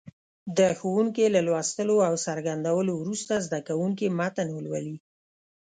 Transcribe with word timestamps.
د 0.57 0.59
ښوونکي 0.79 1.25
له 1.35 1.41
لوستلو 1.47 1.97
او 2.07 2.13
څرګندونو 2.27 2.91
وروسته 3.01 3.33
زده 3.45 3.59
کوونکي 3.67 4.07
متن 4.19 4.47
ولولي. 4.53 4.97